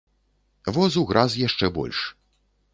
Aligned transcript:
Воз 0.77 0.93
уграз 1.03 1.37
яшчэ 1.47 1.71
больш. 1.79 2.03